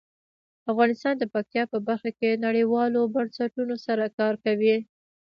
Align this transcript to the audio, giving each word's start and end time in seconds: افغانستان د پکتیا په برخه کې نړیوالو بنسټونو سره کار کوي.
افغانستان 0.71 1.13
د 1.17 1.23
پکتیا 1.33 1.63
په 1.73 1.77
برخه 1.87 2.11
کې 2.19 2.41
نړیوالو 2.45 3.01
بنسټونو 3.15 3.75
سره 3.85 4.05
کار 4.19 4.33
کوي. 4.45 4.75